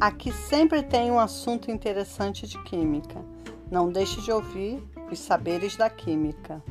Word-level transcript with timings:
Aqui 0.00 0.32
sempre 0.32 0.82
tem 0.82 1.10
um 1.10 1.18
assunto 1.18 1.70
interessante 1.70 2.46
de 2.46 2.56
química. 2.62 3.22
Não 3.70 3.92
deixe 3.92 4.18
de 4.22 4.32
ouvir 4.32 4.82
os 5.12 5.18
saberes 5.18 5.76
da 5.76 5.90
química. 5.90 6.64